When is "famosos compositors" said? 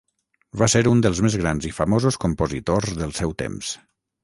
1.81-2.99